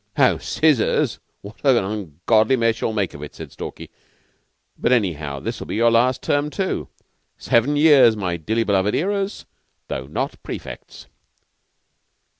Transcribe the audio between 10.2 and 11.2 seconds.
prefects."